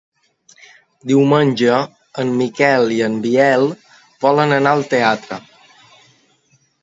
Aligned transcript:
Diumenge 1.11 1.75
en 2.23 2.31
Miquel 2.39 2.89
i 2.97 2.97
en 3.09 3.19
Biel 3.27 3.67
volen 4.27 4.57
anar 4.59 4.75
al 4.79 4.83
teatre. 4.95 5.39